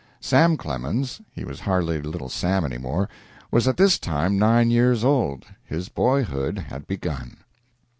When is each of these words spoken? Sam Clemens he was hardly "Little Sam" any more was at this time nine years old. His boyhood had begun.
Sam 0.19 0.57
Clemens 0.57 1.21
he 1.31 1.45
was 1.45 1.59
hardly 1.59 2.01
"Little 2.01 2.27
Sam" 2.27 2.65
any 2.65 2.79
more 2.79 3.07
was 3.51 3.67
at 3.67 3.77
this 3.77 3.99
time 3.99 4.39
nine 4.39 4.71
years 4.71 5.03
old. 5.03 5.45
His 5.63 5.89
boyhood 5.89 6.57
had 6.57 6.87
begun. 6.87 7.37